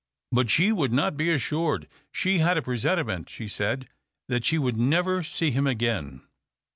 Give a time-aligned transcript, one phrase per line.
[0.31, 1.87] But she would not be assured.
[2.11, 3.87] She had a presentiment, she said,
[4.29, 6.23] that she would never see him again.